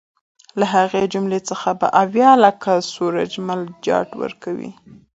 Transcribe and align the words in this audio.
له 0.59 0.65
هغې 0.75 1.03
جملې 1.13 1.39
څخه 1.49 1.69
به 1.79 1.87
اویا 2.03 2.31
لکه 2.45 2.71
سورج 2.93 3.31
مل 3.47 3.61
جاټ 3.85 4.09
ورکوي. 4.21 4.71